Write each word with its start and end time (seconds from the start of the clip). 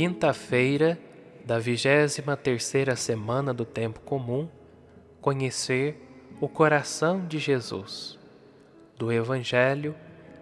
Quinta-feira 0.00 0.98
da 1.44 1.58
vigésima 1.58 2.34
terceira 2.34 2.96
semana 2.96 3.52
do 3.52 3.66
tempo 3.66 4.00
comum, 4.00 4.48
conhecer 5.20 5.94
o 6.40 6.48
coração 6.48 7.26
de 7.26 7.38
Jesus. 7.38 8.18
Do 8.96 9.12
Evangelho 9.12 9.94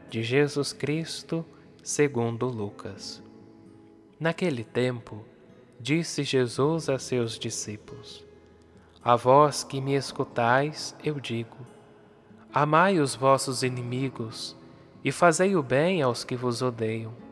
de 0.09 0.23
Jesus 0.23 0.73
Cristo, 0.73 1.45
segundo 1.83 2.47
Lucas. 2.47 3.21
Naquele 4.21 4.63
tempo, 4.63 5.25
disse 5.81 6.23
Jesus 6.23 6.89
a 6.89 6.97
seus 6.97 7.37
discípulos: 7.37 8.25
A 9.03 9.17
vós 9.17 9.65
que 9.65 9.81
me 9.81 9.97
escutais, 9.97 10.95
eu 11.03 11.19
digo: 11.19 11.57
Amai 12.55 13.01
os 13.01 13.17
vossos 13.17 13.65
inimigos 13.65 14.57
e 15.05 15.11
fazei 15.11 15.57
o 15.57 15.65
bem 15.65 16.01
aos 16.01 16.23
que 16.23 16.37
vos 16.37 16.63
odeiam. 16.63 17.28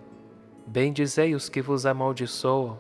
Bendizei 0.67 1.35
os 1.35 1.49
que 1.49 1.63
vos 1.63 1.87
amaldiçoam 1.87 2.79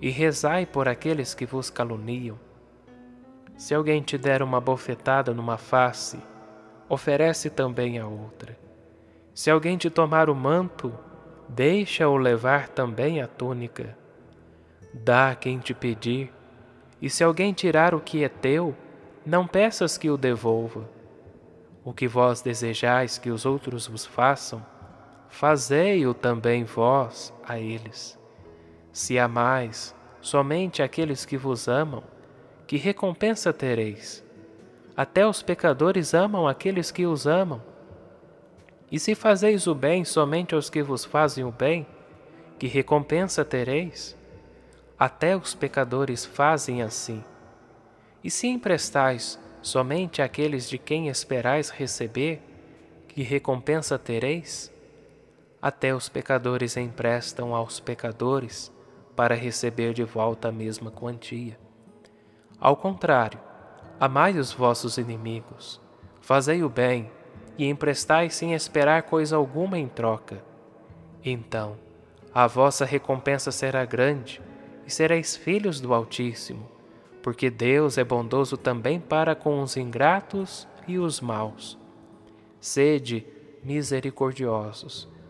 e 0.00 0.08
rezai 0.08 0.64
por 0.64 0.86
aqueles 0.86 1.34
que 1.34 1.44
vos 1.44 1.68
caluniam. 1.68 2.38
Se 3.56 3.74
alguém 3.74 4.00
te 4.00 4.16
der 4.16 4.40
uma 4.40 4.60
bofetada 4.60 5.34
numa 5.34 5.58
face, 5.58 6.18
oferece 6.88 7.50
também 7.50 7.98
a 7.98 8.06
outra. 8.06 8.56
Se 9.34 9.50
alguém 9.50 9.76
te 9.76 9.90
tomar 9.90 10.30
o 10.30 10.34
manto, 10.34 10.94
deixa-o 11.48 12.16
levar 12.16 12.68
também 12.68 13.20
a 13.20 13.26
túnica. 13.26 13.96
Dá 14.94 15.30
a 15.30 15.34
quem 15.34 15.58
te 15.58 15.74
pedir, 15.74 16.32
e 17.02 17.10
se 17.10 17.24
alguém 17.24 17.52
tirar 17.52 17.94
o 17.94 18.00
que 18.00 18.22
é 18.22 18.28
teu, 18.28 18.76
não 19.26 19.46
peças 19.46 19.98
que 19.98 20.08
o 20.08 20.16
devolva. 20.16 20.88
O 21.84 21.92
que 21.92 22.06
vós 22.06 22.40
desejais 22.40 23.18
que 23.18 23.30
os 23.30 23.44
outros 23.44 23.86
vos 23.86 24.06
façam, 24.06 24.64
fazei-o 25.28 26.12
também 26.14 26.64
vós 26.64 27.32
a 27.44 27.58
eles. 27.58 28.18
Se 28.92 29.18
amais 29.18 29.94
somente 30.20 30.82
aqueles 30.82 31.24
que 31.24 31.36
vos 31.36 31.68
amam, 31.68 32.02
que 32.66 32.76
recompensa 32.76 33.52
tereis? 33.52 34.24
Até 34.96 35.26
os 35.26 35.42
pecadores 35.42 36.12
amam 36.12 36.48
aqueles 36.48 36.90
que 36.90 37.06
os 37.06 37.26
amam. 37.26 37.62
E 38.90 38.98
se 38.98 39.14
fazeis 39.14 39.66
o 39.66 39.74
bem 39.74 40.04
somente 40.04 40.54
aos 40.54 40.68
que 40.68 40.82
vos 40.82 41.04
fazem 41.04 41.44
o 41.44 41.52
bem, 41.52 41.86
que 42.58 42.66
recompensa 42.66 43.44
tereis? 43.44 44.16
Até 44.98 45.36
os 45.36 45.54
pecadores 45.54 46.24
fazem 46.24 46.82
assim. 46.82 47.22
E 48.24 48.30
se 48.30 48.48
emprestais 48.48 49.38
somente 49.62 50.20
àqueles 50.20 50.68
de 50.68 50.78
quem 50.78 51.08
esperais 51.08 51.70
receber, 51.70 52.42
que 53.06 53.22
recompensa 53.22 53.98
tereis? 53.98 54.72
Até 55.60 55.94
os 55.94 56.08
pecadores 56.08 56.76
emprestam 56.76 57.54
aos 57.54 57.80
pecadores 57.80 58.72
para 59.16 59.34
receber 59.34 59.92
de 59.92 60.04
volta 60.04 60.48
a 60.48 60.52
mesma 60.52 60.90
quantia. 60.90 61.58
Ao 62.60 62.76
contrário, 62.76 63.40
amai 63.98 64.38
os 64.38 64.52
vossos 64.52 64.98
inimigos, 64.98 65.80
fazei 66.20 66.62
o 66.62 66.68
bem 66.68 67.10
e 67.58 67.66
emprestai 67.66 68.30
sem 68.30 68.54
esperar 68.54 69.02
coisa 69.02 69.34
alguma 69.34 69.76
em 69.76 69.88
troca. 69.88 70.44
Então, 71.24 71.76
a 72.32 72.46
vossa 72.46 72.84
recompensa 72.84 73.50
será 73.50 73.84
grande 73.84 74.40
e 74.86 74.90
sereis 74.90 75.36
filhos 75.36 75.80
do 75.80 75.92
Altíssimo, 75.92 76.70
porque 77.20 77.50
Deus 77.50 77.98
é 77.98 78.04
bondoso 78.04 78.56
também 78.56 79.00
para 79.00 79.34
com 79.34 79.60
os 79.60 79.76
ingratos 79.76 80.68
e 80.86 80.98
os 80.98 81.20
maus. 81.20 81.76
Sede 82.60 83.26
misericordiosos, 83.64 85.08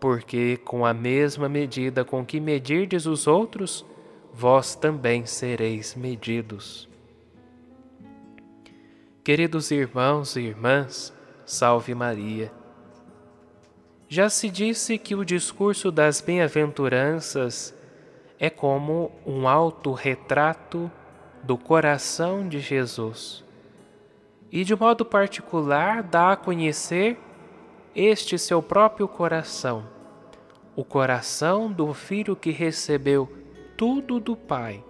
porque 0.00 0.56
com 0.56 0.86
a 0.86 0.94
mesma 0.94 1.48
medida 1.48 2.04
com 2.04 2.24
que 2.24 2.40
medirdes 2.40 3.04
os 3.06 3.26
outros, 3.26 3.84
vós 4.32 4.74
também 4.74 5.26
sereis 5.26 5.94
medidos. 5.94 6.88
Queridos 9.22 9.70
irmãos 9.70 10.34
e 10.34 10.40
irmãs, 10.40 11.12
salve 11.44 11.94
Maria. 11.94 12.50
Já 14.08 14.28
se 14.28 14.48
disse 14.48 14.98
que 14.98 15.14
o 15.14 15.24
discurso 15.24 15.92
das 15.92 16.20
bem-aventuranças 16.20 17.74
é 18.40 18.48
como 18.48 19.12
um 19.26 19.46
autorretrato 19.46 20.90
do 21.44 21.56
coração 21.58 22.48
de 22.48 22.58
Jesus. 22.58 23.44
E 24.50 24.64
de 24.64 24.74
modo 24.74 25.04
particular 25.04 26.02
dá 26.02 26.32
a 26.32 26.36
conhecer 26.36 27.18
este 27.94 28.38
seu 28.38 28.62
próprio 28.62 29.08
coração, 29.08 29.86
o 30.76 30.84
coração 30.84 31.70
do 31.70 31.92
filho 31.92 32.36
que 32.36 32.50
recebeu 32.50 33.30
tudo 33.76 34.20
do 34.20 34.36
Pai, 34.36 34.84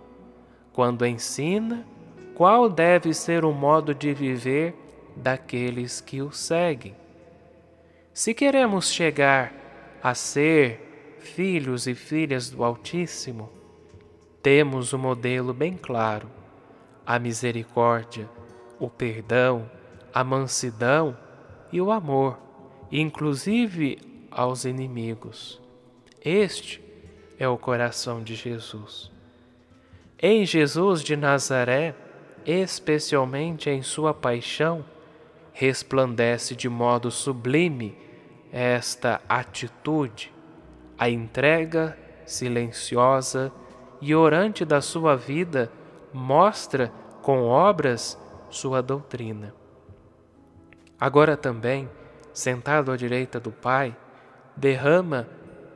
quando 0.72 1.06
ensina 1.06 1.86
qual 2.34 2.68
deve 2.68 3.12
ser 3.14 3.44
o 3.44 3.52
modo 3.52 3.94
de 3.94 4.12
viver 4.12 4.74
daqueles 5.16 6.00
que 6.00 6.22
o 6.22 6.32
seguem. 6.32 6.94
Se 8.12 8.34
queremos 8.34 8.90
chegar 8.90 9.52
a 10.02 10.14
ser 10.14 11.16
filhos 11.18 11.86
e 11.86 11.94
filhas 11.94 12.50
do 12.50 12.64
Altíssimo, 12.64 13.50
temos 14.42 14.92
o 14.92 14.96
um 14.96 15.00
modelo 15.00 15.52
bem 15.52 15.76
claro: 15.76 16.30
a 17.06 17.18
misericórdia, 17.18 18.28
o 18.78 18.88
perdão, 18.88 19.70
a 20.12 20.24
mansidão 20.24 21.16
e 21.72 21.80
o 21.80 21.90
amor, 21.90 22.38
inclusive 22.90 23.98
aos 24.30 24.64
inimigos. 24.64 25.60
Este 26.24 26.82
é 27.38 27.48
o 27.48 27.56
coração 27.56 28.22
de 28.22 28.34
Jesus. 28.34 29.10
Em 30.20 30.44
Jesus 30.44 31.02
de 31.02 31.16
Nazaré, 31.16 31.94
especialmente 32.44 33.70
em 33.70 33.82
sua 33.82 34.12
paixão, 34.12 34.84
resplandece 35.52 36.54
de 36.54 36.68
modo 36.68 37.10
sublime 37.10 37.96
esta 38.52 39.20
atitude, 39.28 40.32
a 40.98 41.08
entrega 41.08 41.96
silenciosa 42.26 43.52
e 44.00 44.14
orante 44.14 44.64
da 44.64 44.80
sua 44.80 45.16
vida 45.16 45.70
mostra 46.12 46.92
com 47.22 47.44
obras 47.44 48.18
sua 48.50 48.82
doutrina. 48.82 49.54
Agora 50.98 51.36
também, 51.36 51.88
sentado 52.32 52.92
à 52.92 52.96
direita 52.96 53.38
do 53.38 53.50
Pai, 53.50 53.96
derrama 54.56 55.28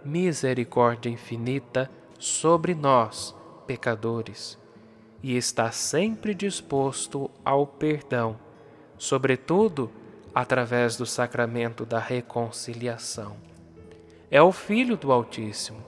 misericórdia 0.05 1.11
infinita 1.11 1.91
sobre 2.19 2.75
nós, 2.75 3.35
pecadores, 3.67 4.59
e 5.23 5.37
está 5.37 5.71
sempre 5.71 6.35
disposto 6.35 7.31
ao 7.45 7.67
perdão 7.67 8.39
sobretudo 8.99 9.91
através 10.35 10.97
do 10.97 11.07
sacramento 11.07 11.85
da 11.85 11.99
reconciliação. 11.99 13.37
É 14.31 14.41
o 14.43 14.51
Filho 14.51 14.97
do 14.97 15.13
Altíssimo. 15.13 15.83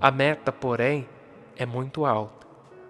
A 0.00 0.10
meta, 0.10 0.52
porém, 0.52 1.08
é 1.56 1.66
muito 1.66 2.06
alta. 2.06 2.46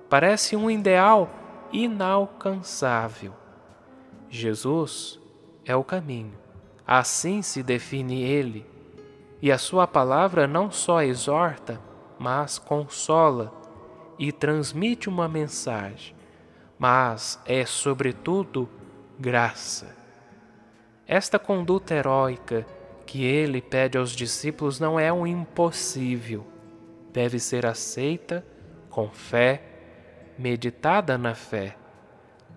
Parece 0.09 0.55
um 0.55 0.71
ideal 0.71 1.31
inalcançável. 1.73 3.33
Jesus 4.29 5.19
é 5.65 5.75
o 5.75 5.83
caminho. 5.83 6.35
Assim 6.91 7.43
se 7.43 7.63
define 7.63 8.23
ele. 8.23 8.65
E 9.43 9.53
a 9.53 9.59
sua 9.59 9.87
palavra 9.87 10.47
não 10.47 10.71
só 10.71 11.03
exorta, 11.03 11.79
mas 12.19 12.59
consola 12.59 13.53
e 14.19 14.33
transmite 14.33 15.07
uma 15.07 15.29
mensagem, 15.29 16.17
mas 16.79 17.39
é, 17.45 17.67
sobretudo, 17.67 18.67
graça. 19.19 19.95
Esta 21.07 21.39
conduta 21.39 21.95
heróica 21.95 22.67
que 23.05 23.23
ele 23.23 23.61
pede 23.61 23.99
aos 23.99 24.13
discípulos 24.13 24.81
não 24.81 24.99
é 24.99 25.13
um 25.13 25.27
impossível. 25.27 26.47
Deve 27.13 27.39
ser 27.39 27.67
aceita 27.67 28.43
com 28.89 29.11
fé, 29.11 29.63
meditada 30.39 31.19
na 31.19 31.35
fé, 31.35 31.77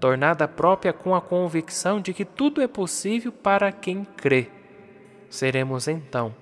tornada 0.02 0.48
própria 0.48 0.92
com 0.92 1.14
a 1.14 1.22
convicção 1.22 2.02
de 2.02 2.12
que 2.12 2.26
tudo 2.26 2.60
é 2.60 2.68
possível 2.68 3.32
para 3.32 3.72
quem 3.72 4.04
crê. 4.04 4.50
Seremos 5.30 5.88
então 5.88 6.34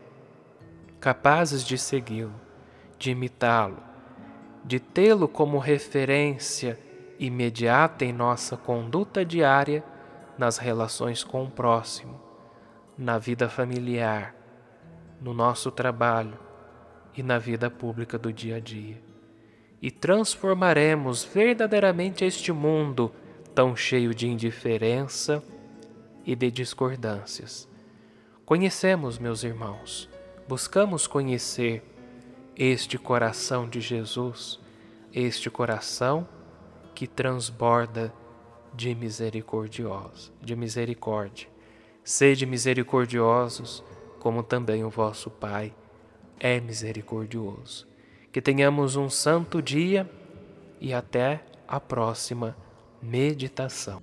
capazes 1.02 1.64
de 1.64 1.78
segui-lo, 1.78 2.34
de 2.98 3.12
imitá-lo, 3.12 3.78
de 4.64 4.80
tê-lo 4.80 5.28
como 5.28 5.58
referência 5.58 6.80
imediata 7.20 8.06
em 8.06 8.14
nossa 8.14 8.56
conduta 8.56 9.26
diária 9.26 9.84
nas 10.38 10.58
relações 10.58 11.22
com 11.22 11.44
o 11.44 11.52
próximo, 11.52 12.20
na 12.98 13.18
vida 13.18 13.50
familiar, 13.50 14.34
no 15.22 15.34
nosso 15.34 15.70
trabalho 15.70 16.40
e 17.14 17.22
na 17.22 17.38
vida 17.38 17.70
pública 17.70 18.18
do 18.18 18.32
dia 18.32 18.56
a 18.56 18.60
dia. 18.62 19.02
E 19.82 19.92
transformaremos 19.92 21.26
verdadeiramente 21.26 22.24
este 22.24 22.54
mundo 22.54 23.12
tão 23.60 23.76
cheio 23.76 24.16
de 24.16 24.26
indiferença 24.26 25.44
e 26.26 26.34
de 26.34 26.50
discordâncias. 26.50 27.68
Conhecemos, 28.46 29.20
meus 29.20 29.44
irmãos, 29.44 30.10
buscamos 30.48 31.06
conhecer 31.08 31.84
este 32.56 32.98
coração 32.98 33.68
de 33.68 33.82
Jesus, 33.82 34.62
este 35.14 35.50
coração 35.50 36.26
que 36.96 37.06
transborda 37.06 38.14
de 38.74 38.96
de 40.42 40.56
misericórdia. 40.56 41.50
Sede 42.02 42.46
misericordiosos, 42.46 43.84
como 44.20 44.42
também 44.42 44.86
o 44.86 44.90
vosso 44.90 45.30
Pai 45.30 45.76
é 46.40 46.62
misericordioso. 46.62 47.86
Que 48.32 48.42
tenhamos 48.42 48.96
um 48.96 49.10
santo 49.10 49.62
dia 49.62 50.10
e 50.80 50.94
até 50.94 51.44
a 51.68 51.78
próxima 51.78 52.56
meditação. 53.02 54.02